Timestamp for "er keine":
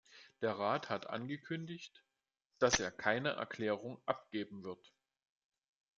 2.79-3.33